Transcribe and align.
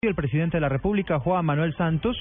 El 0.00 0.14
presidente 0.14 0.58
de 0.58 0.60
la 0.60 0.68
República, 0.68 1.18
Juan 1.18 1.44
Manuel 1.44 1.74
Santos, 1.74 2.16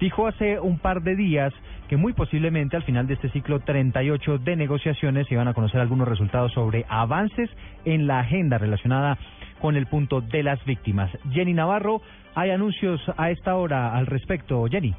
dijo 0.00 0.26
hace 0.26 0.58
un 0.58 0.78
par 0.78 1.02
de 1.02 1.14
días 1.14 1.52
que 1.86 1.98
muy 1.98 2.14
posiblemente 2.14 2.74
al 2.74 2.84
final 2.84 3.06
de 3.06 3.12
este 3.12 3.28
ciclo 3.28 3.60
38 3.60 4.38
de 4.38 4.56
negociaciones 4.56 5.26
se 5.26 5.34
iban 5.34 5.46
a 5.46 5.52
conocer 5.52 5.78
algunos 5.78 6.08
resultados 6.08 6.54
sobre 6.54 6.86
avances 6.88 7.50
en 7.84 8.06
la 8.06 8.20
agenda 8.20 8.56
relacionada 8.56 9.18
con 9.60 9.76
el 9.76 9.86
punto 9.88 10.22
de 10.22 10.42
las 10.42 10.64
víctimas. 10.64 11.10
Jenny 11.30 11.52
Navarro, 11.52 12.00
hay 12.34 12.48
anuncios 12.48 12.98
a 13.18 13.30
esta 13.30 13.56
hora 13.56 13.94
al 13.94 14.06
respecto. 14.06 14.64
Jenny. 14.66 14.94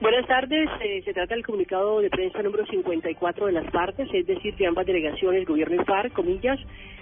Buenas 0.00 0.26
tardes. 0.26 0.68
Eh, 0.80 1.02
se 1.04 1.12
trata 1.12 1.36
del 1.36 1.46
comunicado 1.46 2.00
de 2.00 2.10
prensa 2.10 2.42
número 2.42 2.66
54 2.66 3.46
de 3.46 3.52
las 3.52 3.70
partes, 3.70 4.08
es 4.12 4.26
decir, 4.26 4.56
de 4.56 4.66
ambas 4.66 4.86
delegaciones, 4.86 5.46
gobierno 5.46 5.80
y 5.80 5.84
FARC, 5.84 6.12
comillas. 6.14 6.58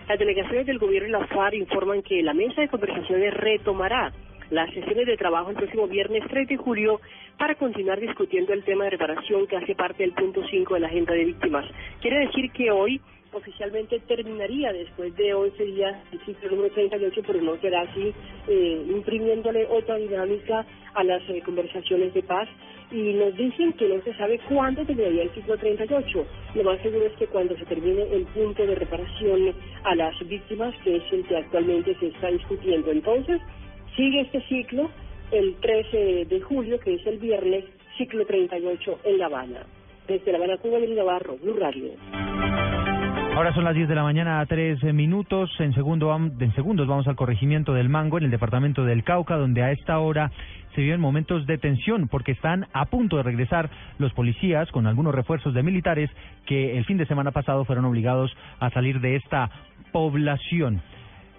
Las 0.09 0.19
delegaciones 0.19 0.67
del 0.67 0.79
gobierno 0.79 1.09
y 1.09 1.13
la 1.13 1.27
FARC 1.27 1.55
informan 1.55 2.03
que 2.03 2.23
la 2.23 2.33
mesa 2.33 2.63
de 2.63 2.69
conversaciones 2.69 3.35
retomará 3.35 4.11
las 4.51 4.73
sesiones 4.73 5.07
de 5.07 5.17
trabajo 5.17 5.51
el 5.51 5.57
próximo 5.57 5.87
viernes 5.87 6.23
3 6.29 6.49
de 6.49 6.57
julio 6.57 7.01
para 7.39 7.55
continuar 7.55 8.01
discutiendo 8.01 8.53
el 8.53 8.65
tema 8.65 8.85
de 8.85 8.91
reparación 8.91 9.47
que 9.47 9.57
hace 9.57 9.75
parte 9.75 10.03
del 10.03 10.13
punto 10.13 10.43
5 10.49 10.75
de 10.75 10.81
la 10.81 10.87
agenda 10.89 11.13
de 11.13 11.25
víctimas. 11.25 11.67
Quiere 12.01 12.27
decir 12.27 12.51
que 12.53 12.71
hoy 12.71 13.01
oficialmente 13.33 14.01
terminaría 14.01 14.73
después 14.73 15.15
de 15.17 15.35
11 15.35 15.63
días 15.65 15.97
el 16.13 16.21
ciclo 16.21 16.51
número 16.51 16.73
38, 16.75 17.23
pero 17.27 17.43
no 17.43 17.57
será 17.61 17.83
así, 17.83 18.13
eh, 18.49 18.87
imprimiéndole 18.89 19.67
otra 19.67 19.97
dinámica 19.97 20.65
a 20.95 21.05
las 21.05 21.23
eh, 21.29 21.43
conversaciones 21.45 22.15
de 22.15 22.23
paz. 22.23 22.49
Y 22.91 23.13
nos 23.13 23.37
dicen 23.37 23.75
que 23.75 23.87
no 23.87 24.03
se 24.03 24.15
sabe 24.15 24.41
cuándo 24.49 24.83
terminaría 24.83 25.25
el 25.25 25.31
ciclo 25.31 25.59
38. 25.59 26.27
Lo 26.55 26.65
más 26.65 26.81
seguro 26.81 27.05
es 27.05 27.13
que 27.19 27.27
cuando 27.27 27.55
se 27.59 27.67
termine 27.67 28.03
el 28.11 28.25
punto 28.29 28.67
de 28.67 28.75
reparación 28.75 29.55
a 29.85 29.95
las 29.95 30.19
víctimas, 30.27 30.75
que 30.83 30.97
es 30.97 31.03
el 31.13 31.23
que 31.27 31.37
actualmente 31.37 31.95
se 32.01 32.07
está 32.07 32.29
discutiendo. 32.29 32.91
Entonces, 32.91 33.43
sigue 33.99 34.21
este 34.21 34.41
ciclo 34.43 34.89
el 35.33 35.57
13 35.57 36.27
de 36.27 36.41
julio, 36.41 36.79
que 36.79 36.95
es 36.95 37.07
el 37.07 37.19
viernes, 37.19 37.65
ciclo 37.99 38.25
38 38.25 39.01
en 39.05 39.19
La 39.19 39.27
Habana. 39.27 39.67
Desde 40.07 40.31
La 40.31 40.39
Habana, 40.39 40.57
Cuba, 40.57 40.79
el 40.79 40.95
Navarro, 40.95 41.37
Blue 41.43 41.57
Radio. 41.59 41.91
Ahora 43.35 43.53
son 43.55 43.65
las 43.65 43.75
10 43.75 43.89
de 43.89 43.95
la 43.97 44.05
mañana, 44.05 44.41
a 44.41 44.47
3 44.47 44.83
minutos. 44.95 45.51
En, 45.59 45.75
segundo, 45.75 46.15
en 46.17 46.55
segundos 46.55 46.87
vamos 46.87 47.09
al 47.09 47.17
corregimiento 47.17 47.75
del 47.75 47.89
Mango, 47.89 48.19
en 48.19 48.25
el 48.25 48.31
departamento 48.31 48.85
del 48.85 49.03
Cauca, 49.03 49.37
donde 49.37 49.63
a 49.63 49.73
esta 49.73 49.99
hora 49.99 50.31
se 50.75 50.81
viven 50.81 51.01
momentos 51.01 51.45
de 51.47 51.59
tensión 51.59 52.07
porque 52.07 52.33
están 52.33 52.67
a 52.73 52.87
punto 52.87 53.17
de 53.17 53.25
regresar 53.25 53.69
los 53.99 54.13
policías 54.13 54.71
con 54.71 54.87
algunos 54.87 55.15
refuerzos 55.15 55.55
de 55.55 55.65
militares 55.65 56.09
que 56.47 56.79
el 56.79 56.85
fin 56.85 56.99
de 56.99 57.07
semana 57.07 57.33
pasado 57.33 57.65
fueron 57.65 57.85
obligados 57.85 58.35
a 58.61 58.71
salir 58.71 59.01
de 59.01 59.17
esta 59.17 59.51
población. 59.91 60.83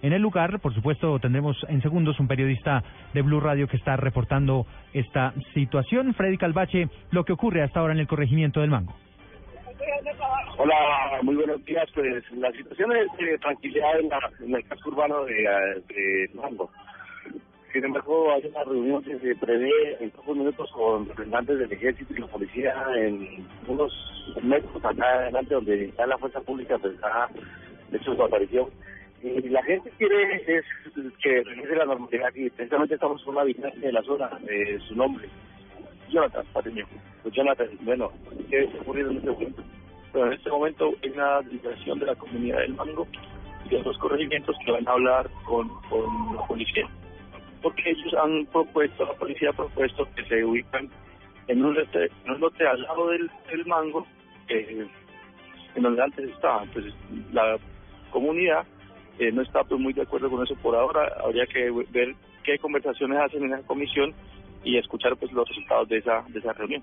En 0.01 0.13
el 0.13 0.21
lugar, 0.21 0.59
por 0.59 0.73
supuesto, 0.73 1.19
tendremos 1.19 1.57
en 1.67 1.81
segundos 1.81 2.19
un 2.19 2.27
periodista 2.27 2.83
de 3.13 3.21
Blue 3.21 3.41
Radio 3.41 3.67
que 3.67 3.77
está 3.77 3.97
reportando 3.97 4.65
esta 4.93 5.33
situación. 5.53 6.13
Freddy 6.13 6.37
Calvache, 6.37 6.87
lo 7.11 7.25
que 7.25 7.33
ocurre 7.33 7.63
hasta 7.63 7.81
ahora 7.81 7.93
en 7.93 7.99
el 7.99 8.07
corregimiento 8.07 8.61
del 8.61 8.69
Mango. 8.69 8.95
Hola, 10.57 10.75
muy 11.21 11.35
buenos 11.35 11.63
días. 11.65 11.89
Pues 11.93 12.23
la 12.33 12.51
situación 12.51 12.91
es 12.95 13.07
de 13.17 13.37
tranquilidad 13.39 13.99
en, 13.99 14.55
el 14.55 14.65
casco 14.67 14.89
urbano 14.89 15.25
de, 15.25 15.33
de 15.87 16.29
Mango. 16.33 16.69
Sin 17.73 17.83
embargo, 17.83 18.33
hay 18.33 18.45
una 18.47 18.63
reunión 18.63 19.03
que 19.03 19.19
se 19.19 19.35
prevé 19.35 19.69
en 19.99 20.09
pocos 20.11 20.35
minutos 20.35 20.71
con 20.71 21.07
representantes 21.07 21.59
del 21.59 21.71
ejército 21.71 22.13
y 22.15 22.19
la 22.19 22.27
policía 22.27 22.73
en 22.95 23.45
unos 23.67 23.93
metros 24.41 24.83
acá 24.83 25.05
adelante 25.05 25.53
donde 25.53 25.85
está 25.85 26.07
la 26.07 26.17
fuerza 26.17 26.41
pública, 26.41 26.77
pues 26.79 26.95
ha 27.03 27.29
hecho 27.93 28.15
su 28.15 28.23
aparición. 28.23 28.69
La 29.21 29.61
gente 29.63 29.91
quiere 29.97 30.35
es 30.47 30.65
que 31.21 31.43
regrese 31.43 31.75
la 31.75 31.85
normalidad 31.85 32.33
y 32.35 32.49
precisamente 32.49 32.95
estamos 32.95 33.21
con 33.23 33.33
una 33.33 33.41
habitante 33.41 33.79
de 33.79 33.91
la 33.91 34.01
zona, 34.03 34.29
de 34.43 34.79
su 34.87 34.95
nombre, 34.95 35.27
Jonathan 36.09 36.45
Patiño. 36.53 36.85
Pues 37.21 37.33
Jonathan, 37.33 37.67
bueno, 37.81 38.13
¿qué 38.49 38.63
está 38.63 38.77
ocurriendo 38.79 39.11
en 39.11 39.17
este 39.17 39.31
momento? 39.31 39.63
Pero 40.13 40.27
en 40.27 40.33
este 40.33 40.49
momento 40.49 40.93
hay 41.03 41.09
una 41.09 41.41
delegación 41.41 41.99
de 41.99 42.05
la 42.05 42.15
comunidad 42.15 42.59
del 42.59 42.75
Mango 42.75 43.07
y 43.65 43.69
de 43.69 43.77
otros 43.77 43.97
corregimientos 43.97 44.55
que 44.65 44.71
van 44.71 44.87
a 44.87 44.91
hablar 44.91 45.29
con, 45.45 45.67
con 45.89 46.35
la 46.35 46.47
policía. 46.47 46.87
Porque 47.61 47.89
ellos 47.89 48.13
han 48.13 48.45
propuesto, 48.45 49.05
la 49.05 49.13
policía 49.15 49.49
ha 49.49 49.53
propuesto 49.53 50.07
que 50.15 50.23
se 50.25 50.45
ubican 50.45 50.89
en 51.47 51.65
un 51.65 51.75
lote, 51.75 52.67
al 52.67 52.81
lado 52.83 53.09
del, 53.09 53.29
del 53.51 53.65
Mango, 53.65 54.07
eh, 54.47 54.87
en 55.75 55.83
donde 55.83 56.03
antes 56.03 56.29
estaba. 56.29 56.63
Entonces, 56.63 56.93
la 57.33 57.57
comunidad 58.11 58.65
eh, 59.19 59.31
no 59.31 59.41
está 59.41 59.63
pues, 59.63 59.79
muy 59.79 59.93
de 59.93 60.01
acuerdo 60.03 60.29
con 60.29 60.43
eso 60.43 60.55
por 60.55 60.75
ahora. 60.75 61.13
Habría 61.23 61.45
que 61.45 61.69
ver 61.91 62.15
qué 62.43 62.57
conversaciones 62.57 63.19
hacen 63.19 63.43
en 63.43 63.51
la 63.51 63.59
comisión 63.59 64.13
y 64.63 64.77
escuchar 64.77 65.15
pues 65.17 65.31
los 65.31 65.47
resultados 65.47 65.89
de 65.89 65.97
esa, 65.97 66.23
de 66.29 66.39
esa 66.39 66.53
reunión. 66.53 66.81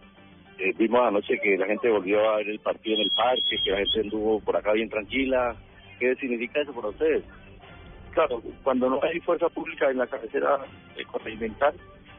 Eh, 0.58 0.72
vimos 0.78 1.00
anoche 1.02 1.38
que 1.42 1.56
la 1.58 1.66
gente 1.66 1.90
volvió 1.90 2.30
a 2.30 2.36
ver 2.36 2.48
el 2.48 2.60
partido 2.60 2.96
en 2.96 3.02
el 3.02 3.10
parque, 3.10 3.56
que 3.62 3.70
la 3.70 3.78
gente 3.78 4.00
anduvo 4.00 4.40
por 4.40 4.56
acá 4.56 4.72
bien 4.72 4.88
tranquila. 4.88 5.56
¿Qué 5.98 6.14
significa 6.16 6.60
eso 6.60 6.72
para 6.72 6.88
ustedes? 6.88 7.24
Claro, 8.12 8.42
cuando 8.62 8.88
no 8.88 9.00
hay 9.02 9.20
fuerza 9.20 9.48
pública 9.48 9.90
en 9.90 9.98
la 9.98 10.06
cabecera 10.06 10.58
eh, 10.96 11.04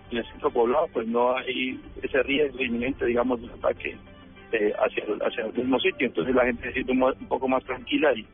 en 0.09 0.17
el 0.17 0.25
centro 0.25 0.51
poblado, 0.51 0.87
pues 0.93 1.07
no 1.07 1.35
hay 1.35 1.79
ese 2.01 2.23
riesgo 2.23 2.61
inminente, 2.63 3.05
digamos, 3.05 3.41
de 3.41 3.47
ataque 3.47 3.97
eh, 4.51 4.73
hacia, 4.79 5.03
hacia 5.25 5.45
el 5.45 5.53
mismo 5.53 5.79
sitio. 5.79 6.07
Entonces 6.07 6.33
la 6.35 6.45
gente 6.45 6.67
se 6.67 6.73
siente 6.73 6.91
un, 6.91 7.27
poco 7.27 7.47
más 7.47 7.63
tranquila 7.63 8.13
y, 8.13 8.25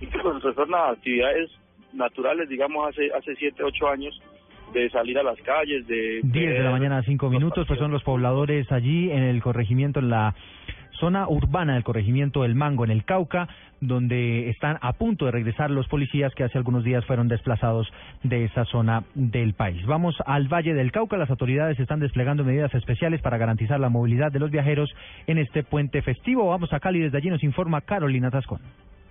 incluso 0.00 0.40
se 0.40 0.48
retornan 0.48 0.80
a 0.80 0.90
actividades 0.90 1.50
naturales, 1.92 2.48
digamos, 2.48 2.88
hace 2.88 3.10
hace 3.12 3.34
siete, 3.36 3.62
ocho 3.62 3.88
años, 3.88 4.20
de 4.72 4.90
salir 4.90 5.18
a 5.18 5.22
las 5.22 5.40
calles, 5.42 5.86
de... 5.86 6.20
10 6.22 6.32
de 6.32 6.64
la 6.64 6.70
mañana, 6.70 7.02
5 7.02 7.30
minutos, 7.30 7.66
pues 7.66 7.78
son 7.78 7.92
los 7.92 8.02
pobladores 8.02 8.70
allí 8.72 9.10
en 9.10 9.22
el 9.22 9.40
corregimiento, 9.42 10.00
en 10.00 10.10
la 10.10 10.34
zona 10.98 11.28
urbana 11.28 11.74
del 11.74 11.84
corregimiento 11.84 12.42
del 12.42 12.54
Mango, 12.54 12.84
en 12.84 12.90
el 12.90 13.04
Cauca, 13.04 13.48
donde 13.80 14.48
están 14.48 14.78
a 14.80 14.94
punto 14.94 15.26
de 15.26 15.30
regresar 15.30 15.70
los 15.70 15.86
policías 15.88 16.34
que 16.34 16.44
hace 16.44 16.56
algunos 16.56 16.84
días 16.84 17.04
fueron 17.04 17.28
desplazados 17.28 17.86
de 18.22 18.44
esa 18.44 18.64
zona 18.64 19.04
del 19.14 19.52
país. 19.52 19.84
Vamos 19.86 20.16
al 20.24 20.48
Valle 20.48 20.72
del 20.72 20.92
Cauca. 20.92 21.18
Las 21.18 21.30
autoridades 21.30 21.78
están 21.78 22.00
desplegando 22.00 22.44
medidas 22.44 22.74
especiales 22.74 23.20
para 23.20 23.36
garantizar 23.36 23.78
la 23.78 23.90
movilidad 23.90 24.32
de 24.32 24.40
los 24.40 24.50
viajeros 24.50 24.94
en 25.26 25.38
este 25.38 25.62
puente 25.62 26.00
festivo. 26.00 26.48
Vamos 26.48 26.72
a 26.72 26.80
Cali, 26.80 27.00
desde 27.00 27.18
allí 27.18 27.28
nos 27.28 27.44
informa 27.44 27.82
Carolina 27.82 28.30
Tascón. 28.30 28.60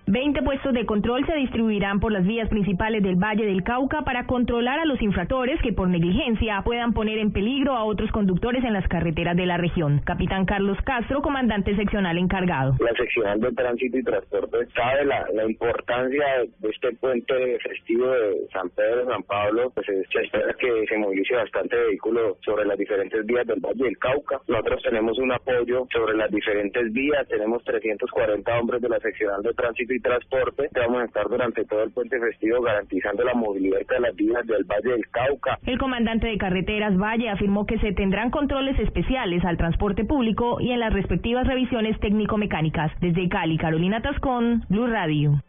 Veinte 0.08 0.40
puestos 0.40 0.72
de 0.72 0.86
control 0.86 1.26
se 1.26 1.34
distribuirán 1.34 1.98
por 1.98 2.12
las 2.12 2.24
vías 2.24 2.48
principales 2.48 3.02
del 3.02 3.16
Valle 3.16 3.44
del 3.44 3.64
Cauca 3.64 4.02
para 4.02 4.24
controlar 4.24 4.78
a 4.78 4.84
los 4.84 5.02
infractores 5.02 5.60
que 5.62 5.72
por 5.72 5.88
negligencia 5.88 6.62
puedan 6.64 6.92
poner 6.92 7.18
en 7.18 7.32
peligro 7.32 7.72
a 7.74 7.82
otros 7.82 8.12
conductores 8.12 8.62
en 8.62 8.72
las 8.72 8.86
carreteras 8.86 9.36
de 9.36 9.46
la 9.46 9.56
región. 9.56 10.00
Capitán 10.04 10.44
Carlos 10.44 10.78
Castro, 10.84 11.22
comandante 11.22 11.74
seccional 11.74 12.18
encargado. 12.18 12.76
La 12.78 12.92
seccional 12.92 13.40
de 13.40 13.50
tránsito 13.50 13.98
y 13.98 14.04
transporte 14.04 14.58
sabe 14.76 15.06
la, 15.06 15.26
importancia 15.44 16.24
de 16.60 16.68
este 16.68 16.92
puente 16.92 17.58
festivo 17.58 18.08
de 18.08 18.46
San 18.52 18.70
Pedro, 18.70 19.10
San 19.10 19.24
Pablo, 19.24 19.72
pues 19.74 19.86
se 19.86 20.20
espera 20.22 20.54
que 20.54 20.86
se 20.88 20.98
movilice 20.98 21.34
bastante 21.34 21.76
vehículos 21.76 22.36
sobre 22.44 22.64
las 22.64 22.78
diferentes 22.78 23.26
vías 23.26 23.44
del 23.44 23.58
Valle 23.58 23.82
del 23.82 23.98
Cauca. 23.98 24.40
Nosotros 24.46 24.82
tenemos 24.84 25.18
un 25.18 25.32
apoyo 25.32 25.84
sobre 25.92 26.16
las 26.16 26.30
diferentes 26.30 26.92
vías, 26.92 27.26
tenemos 27.26 27.64
340 27.64 28.60
hombres 28.60 28.80
de 28.80 28.88
la 28.88 29.00
seccional 29.00 29.42
de 29.42 29.52
tránsito 29.52 29.95
y 29.95 29.95
transporte. 30.00 30.68
Vamos 30.74 31.02
a 31.02 31.04
estar 31.04 31.28
durante 31.28 31.64
todo 31.64 31.82
el 31.82 31.90
puente 31.90 32.18
festivo 32.18 32.60
garantizando 32.62 33.24
la 33.24 33.34
movilidad 33.34 33.80
de 33.88 34.00
las 34.00 34.14
vías 34.16 34.46
del 34.46 34.64
Valle 34.64 34.92
del 34.92 35.08
Cauca. 35.10 35.58
El 35.66 35.78
comandante 35.78 36.26
de 36.26 36.38
carreteras 36.38 36.96
Valle 36.96 37.30
afirmó 37.30 37.66
que 37.66 37.78
se 37.78 37.92
tendrán 37.92 38.30
controles 38.30 38.78
especiales 38.78 39.44
al 39.44 39.56
transporte 39.56 40.04
público 40.04 40.60
y 40.60 40.72
en 40.72 40.80
las 40.80 40.92
respectivas 40.92 41.46
revisiones 41.46 41.98
técnico-mecánicas. 42.00 42.92
Desde 43.00 43.28
Cali, 43.28 43.58
Carolina 43.58 44.00
Tascón, 44.02 44.64
Blue 44.68 44.86
Radio. 44.86 45.40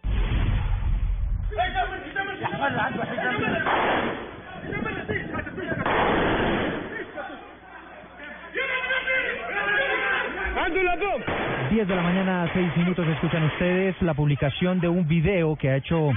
Diez 11.77 11.87
de 11.87 11.95
la 11.95 12.01
mañana, 12.01 12.49
seis 12.55 12.75
minutos, 12.75 13.07
escuchan 13.07 13.43
ustedes 13.43 14.01
la 14.01 14.15
publicación 14.15 14.79
de 14.79 14.89
un 14.89 15.07
video 15.07 15.55
que 15.57 15.69
ha 15.69 15.75
hecho 15.75 16.09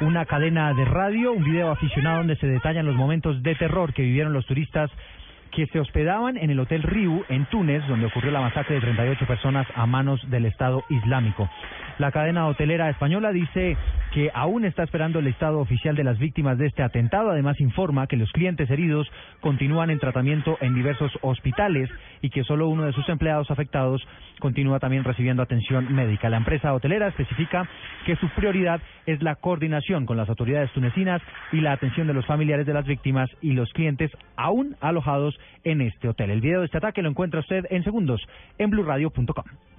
una 0.00 0.26
cadena 0.26 0.72
de 0.74 0.84
radio, 0.84 1.32
un 1.32 1.42
video 1.42 1.72
aficionado 1.72 2.18
donde 2.18 2.36
se 2.36 2.46
detallan 2.46 2.86
los 2.86 2.94
momentos 2.94 3.42
de 3.42 3.56
terror 3.56 3.92
que 3.92 4.02
vivieron 4.02 4.32
los 4.32 4.46
turistas 4.46 4.92
que 5.50 5.66
se 5.66 5.80
hospedaban 5.80 6.36
en 6.36 6.50
el 6.50 6.60
Hotel 6.60 6.84
Riu 6.84 7.24
en 7.28 7.46
Túnez, 7.46 7.84
donde 7.88 8.06
ocurrió 8.06 8.30
la 8.30 8.42
masacre 8.42 8.76
de 8.76 8.80
38 8.80 9.26
personas 9.26 9.66
a 9.74 9.86
manos 9.86 10.20
del 10.30 10.46
Estado 10.46 10.84
Islámico. 10.88 11.50
La 11.98 12.12
cadena 12.12 12.46
hotelera 12.46 12.88
española 12.88 13.32
dice 13.32 13.76
que 14.12 14.30
aún 14.34 14.64
está 14.64 14.82
esperando 14.82 15.18
el 15.18 15.26
estado 15.26 15.58
oficial 15.58 15.96
de 15.96 16.04
las 16.04 16.18
víctimas 16.18 16.58
de 16.58 16.66
este 16.66 16.82
atentado. 16.82 17.30
Además, 17.30 17.60
informa 17.60 18.06
que 18.06 18.16
los 18.16 18.30
clientes 18.30 18.70
heridos 18.70 19.10
continúan 19.40 19.90
en 19.90 19.98
tratamiento 19.98 20.58
en 20.60 20.74
diversos 20.74 21.10
hospitales 21.22 21.88
y 22.20 22.28
que 22.28 22.44
solo 22.44 22.68
uno 22.68 22.84
de 22.84 22.92
sus 22.92 23.08
empleados 23.08 23.50
afectados 23.50 24.06
continúa 24.38 24.80
también 24.80 25.04
recibiendo 25.04 25.42
atención 25.42 25.92
médica. 25.94 26.28
La 26.28 26.36
empresa 26.36 26.74
hotelera 26.74 27.08
especifica 27.08 27.66
que 28.04 28.16
su 28.16 28.28
prioridad 28.30 28.82
es 29.06 29.22
la 29.22 29.36
coordinación 29.36 30.04
con 30.04 30.18
las 30.18 30.28
autoridades 30.28 30.70
tunecinas 30.72 31.22
y 31.50 31.60
la 31.60 31.72
atención 31.72 32.06
de 32.06 32.14
los 32.14 32.26
familiares 32.26 32.66
de 32.66 32.74
las 32.74 32.84
víctimas 32.84 33.30
y 33.40 33.52
los 33.52 33.72
clientes 33.72 34.10
aún 34.36 34.76
alojados 34.80 35.38
en 35.64 35.80
este 35.80 36.08
hotel. 36.08 36.30
El 36.30 36.42
video 36.42 36.60
de 36.60 36.66
este 36.66 36.78
ataque 36.78 37.02
lo 37.02 37.08
encuentra 37.08 37.40
usted 37.40 37.64
en 37.70 37.82
segundos 37.82 38.20
en 38.58 38.70
blurradio.com. 38.70 39.71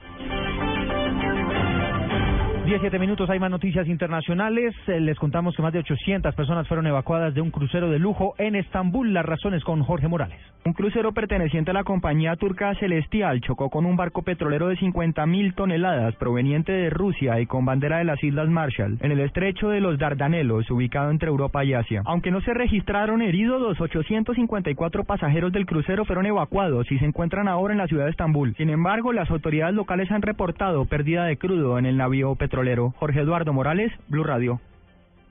17 2.73 2.97
minutos, 2.97 3.29
hay 3.29 3.37
más 3.37 3.51
noticias 3.51 3.87
internacionales. 3.87 4.73
Eh, 4.87 4.99
Les 4.99 5.19
contamos 5.19 5.55
que 5.55 5.61
más 5.61 5.71
de 5.73 5.77
800 5.77 6.33
personas 6.33 6.67
fueron 6.67 6.87
evacuadas 6.87 7.35
de 7.35 7.39
un 7.39 7.51
crucero 7.51 7.87
de 7.91 7.99
lujo 7.99 8.33
en 8.39 8.55
Estambul. 8.55 9.13
Las 9.13 9.27
razones 9.27 9.63
con 9.63 9.83
Jorge 9.83 10.07
Morales. 10.07 10.39
Un 10.65 10.73
crucero 10.73 11.11
perteneciente 11.11 11.69
a 11.69 11.73
la 11.75 11.83
compañía 11.83 12.35
turca 12.35 12.73
Celestial 12.79 13.41
chocó 13.41 13.69
con 13.69 13.85
un 13.85 13.95
barco 13.95 14.23
petrolero 14.23 14.69
de 14.69 14.77
50 14.77 15.23
mil 15.27 15.53
toneladas 15.53 16.15
proveniente 16.15 16.71
de 16.71 16.89
Rusia 16.89 17.39
y 17.41 17.45
con 17.45 17.63
bandera 17.65 17.97
de 17.97 18.05
las 18.05 18.23
Islas 18.23 18.49
Marshall 18.49 18.97
en 19.01 19.11
el 19.11 19.19
estrecho 19.19 19.69
de 19.69 19.81
los 19.81 19.99
Dardanelos, 19.99 20.71
ubicado 20.71 21.11
entre 21.11 21.27
Europa 21.29 21.63
y 21.63 21.73
Asia. 21.73 22.01
Aunque 22.05 22.31
no 22.31 22.41
se 22.41 22.55
registraron 22.55 23.21
heridos, 23.21 23.61
los 23.61 23.79
854 23.79 25.03
pasajeros 25.03 25.51
del 25.51 25.67
crucero 25.67 26.05
fueron 26.05 26.25
evacuados 26.25 26.91
y 26.91 26.97
se 26.97 27.05
encuentran 27.05 27.47
ahora 27.47 27.73
en 27.73 27.79
la 27.79 27.87
ciudad 27.87 28.05
de 28.05 28.11
Estambul. 28.11 28.55
Sin 28.55 28.71
embargo, 28.71 29.13
las 29.13 29.29
autoridades 29.29 29.75
locales 29.75 30.09
han 30.11 30.23
reportado 30.23 30.85
pérdida 30.85 31.25
de 31.25 31.37
crudo 31.37 31.77
en 31.77 31.85
el 31.85 31.97
navío 31.97 32.33
petrolero. 32.35 32.62
Jorge 32.97 33.19
Eduardo 33.19 33.51
Morales, 33.51 33.91
Blue 34.07 34.23
Radio. 34.23 34.59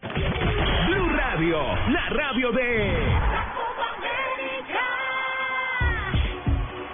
Blue 0.02 1.08
Radio, 1.16 1.58
la 1.88 2.08
radio 2.10 2.52
de... 2.52 3.31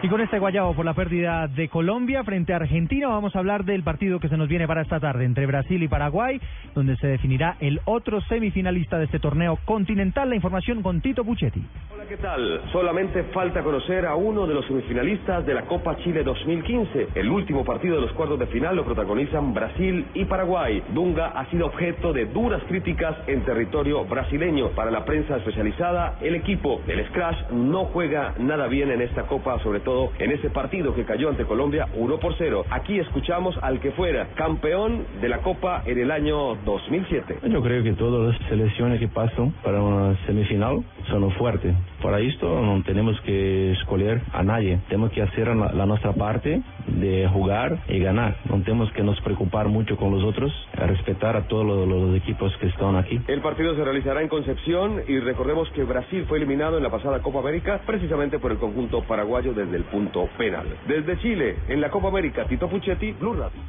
Y 0.00 0.09
con 0.09 0.21
este 0.21 0.39
guayabo 0.39 0.75
por 0.75 0.85
la 0.85 0.95
pérdida 0.95 1.49
de 1.49 1.69
Colombia 1.69 2.23
frente 2.23 2.53
a 2.53 2.56
Argentina, 2.56 3.09
vamos 3.09 3.35
a 3.35 3.41
hablar 3.41 3.65
del 3.65 3.83
partido 3.83 4.21
que 4.21 4.29
se 4.29 4.37
nos 4.37 4.47
viene 4.47 4.69
para 4.69 4.83
esta 4.83 5.00
tarde 5.00 5.25
entre 5.25 5.45
Brasil 5.45 5.83
y 5.83 5.89
Paraguay, 5.89 6.41
donde 6.73 6.97
se 6.99 7.09
definirá 7.09 7.56
el 7.59 7.81
otro 7.85 8.21
semifinalista 8.21 8.97
de 8.97 9.06
este 9.06 9.19
torneo 9.19 9.59
continental. 9.65 10.29
La 10.29 10.37
información 10.37 10.83
con 10.83 11.00
Tito 11.00 11.25
Puchetti. 11.25 11.65
Hola, 11.93 12.05
¿qué 12.09 12.17
tal? 12.17 12.62
Solamente 12.71 13.25
falta 13.35 13.65
conocer 13.65 14.06
a 14.06 14.15
uno 14.15 14.47
de 14.47 14.55
los 14.55 14.67
semifinalistas 14.67 15.45
de 15.45 15.55
la 15.55 15.62
Copa 15.62 15.97
Chile 15.97 16.23
2015. 16.23 17.09
El 17.17 17.29
último 17.29 17.65
partido 17.65 17.97
de 17.97 18.03
los 18.03 18.12
cuartos 18.12 18.39
de 18.39 18.47
final 18.47 18.77
lo 18.77 18.85
protagonizan 18.85 19.53
Brasil 19.53 20.06
y 20.15 20.25
Paraguay. 20.27 20.81
Dunga 20.95 21.31
ha 21.31 21.45
sido 21.47 21.67
objeto 21.67 22.12
de 22.12 22.27
duras 22.27 22.62
críticas 22.69 23.17
en 23.27 23.45
territorio 23.45 24.05
brasileño. 24.05 24.69
Para 24.77 24.93
la 24.93 25.05
prensa 25.05 25.39
especializada, 25.39 26.19
el 26.21 26.37
equipo 26.37 26.81
del 26.87 27.05
Scratch 27.09 27.50
no 27.50 27.87
juega 27.87 28.35
nada 28.39 28.69
bien 28.69 28.93
en 28.93 29.03
esta 29.03 29.25
Copa, 29.25 29.59
sobre 29.65 29.81
todo 29.81 29.88
en 30.19 30.31
ese 30.31 30.50
partido 30.50 30.94
que 30.94 31.05
cayó 31.05 31.29
ante 31.29 31.44
Colombia 31.44 31.88
1 31.94 32.19
por 32.19 32.35
0. 32.37 32.64
Aquí 32.70 32.99
escuchamos 32.99 33.56
al 33.62 33.81
que 33.81 33.93
fuera 33.93 34.29
campeón 34.35 35.05
de 35.20 35.29
la 35.29 35.38
Copa 35.38 35.82
en 35.87 35.99
el 35.99 36.11
año 36.11 36.56
2007. 36.64 37.38
Yo 37.49 37.62
creo 37.62 37.82
que 37.82 37.93
todas 37.93 38.35
las 38.35 38.49
selecciones 38.49 39.00
que 39.00 39.08
pasan 39.08 39.52
para 39.62 39.82
una 39.82 40.17
semifinal 40.26 40.85
son 41.08 41.31
fuertes. 41.32 41.75
Para 42.02 42.20
esto 42.20 42.61
no 42.61 42.82
tenemos 42.82 43.20
que 43.23 43.73
escoger 43.73 44.20
a 44.32 44.43
nadie. 44.43 44.79
Tenemos 44.88 45.11
que 45.12 45.23
hacer 45.23 45.49
la, 45.49 45.73
la 45.73 45.87
nuestra 45.87 46.12
parte 46.12 46.62
de 46.87 47.29
jugar 47.29 47.79
y 47.88 47.99
ganar. 47.99 48.37
No 48.49 48.62
tenemos 48.62 48.90
que 48.93 49.02
nos 49.02 49.20
preocupar 49.20 49.69
mucho 49.69 49.96
con 49.96 50.11
los 50.11 50.23
otros, 50.25 50.52
a 50.76 50.87
respetar 50.87 51.37
a 51.37 51.49
todos 51.49 51.67
los, 51.67 51.88
los 51.88 52.17
equipos 52.17 52.55
que 52.58 52.67
están 52.67 52.96
aquí. 52.96 53.20
El 53.26 53.40
partido 53.40 53.75
se 53.75 53.85
realizará 53.85 54.23
en 54.23 54.29
Concepción 54.29 55.02
y 55.08 55.19
recordemos 55.19 55.69
que 55.70 55.85
Brasil 55.85 56.25
fue 56.29 56.38
eliminado 56.38 56.76
en 56.76 56.82
la 56.82 56.90
pasada 56.90 57.20
Copa 57.20 57.40
América 57.40 57.81
precisamente 57.87 58.38
por 58.38 58.52
el 58.52 58.58
conjunto 58.58 59.02
paraguayo 59.02 59.52
desde 59.55 59.77
el 59.78 59.84
punto 59.84 60.28
penal. 60.36 60.66
Desde 60.86 61.19
Chile, 61.19 61.56
en 61.69 61.80
la 61.80 61.88
Copa 61.88 62.08
América, 62.08 62.44
Tito 62.44 62.69
Puchetti, 62.69 63.12
Blue 63.12 63.34
Radio. 63.34 63.60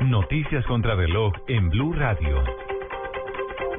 Noticias 0.00 0.64
contra 0.66 0.96
reloj 0.96 1.32
en 1.46 1.70
Blue 1.70 1.92
Radio. 1.92 2.42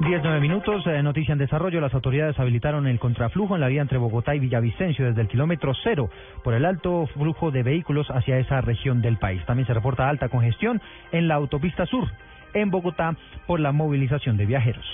19 0.00 0.40
minutos, 0.40 0.86
eh, 0.86 1.02
noticia 1.02 1.32
en 1.32 1.38
desarrollo. 1.38 1.80
Las 1.80 1.94
autoridades 1.94 2.38
habilitaron 2.38 2.86
el 2.86 2.98
contraflujo 2.98 3.54
en 3.54 3.60
la 3.60 3.68
vía 3.68 3.82
entre 3.82 3.98
Bogotá 3.98 4.34
y 4.34 4.40
Villavicencio 4.40 5.06
desde 5.06 5.20
el 5.20 5.28
kilómetro 5.28 5.72
cero 5.84 6.08
por 6.42 6.54
el 6.54 6.64
alto 6.64 7.06
flujo 7.14 7.50
de 7.50 7.62
vehículos 7.62 8.08
hacia 8.10 8.38
esa 8.38 8.60
región 8.60 9.02
del 9.02 9.18
país. 9.18 9.44
También 9.44 9.66
se 9.66 9.74
reporta 9.74 10.08
alta 10.08 10.30
congestión 10.30 10.80
en 11.12 11.28
la 11.28 11.34
autopista 11.34 11.86
sur 11.86 12.08
en 12.54 12.70
Bogotá 12.70 13.16
por 13.46 13.60
la 13.60 13.72
movilización 13.72 14.36
de 14.36 14.46
viajeros. 14.46 14.86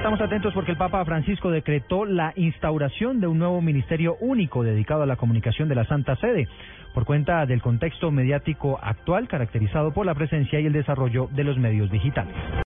Estamos 0.00 0.22
atentos 0.22 0.54
porque 0.54 0.70
el 0.70 0.78
Papa 0.78 1.04
Francisco 1.04 1.50
decretó 1.50 2.06
la 2.06 2.32
instauración 2.34 3.20
de 3.20 3.26
un 3.26 3.38
nuevo 3.38 3.60
ministerio 3.60 4.16
único 4.20 4.62
dedicado 4.62 5.02
a 5.02 5.06
la 5.06 5.16
comunicación 5.16 5.68
de 5.68 5.74
la 5.74 5.84
Santa 5.84 6.16
Sede, 6.16 6.48
por 6.94 7.04
cuenta 7.04 7.44
del 7.44 7.60
contexto 7.60 8.10
mediático 8.10 8.78
actual 8.82 9.28
caracterizado 9.28 9.92
por 9.92 10.06
la 10.06 10.14
presencia 10.14 10.58
y 10.58 10.64
el 10.64 10.72
desarrollo 10.72 11.28
de 11.32 11.44
los 11.44 11.58
medios 11.58 11.90
digitales. 11.90 12.34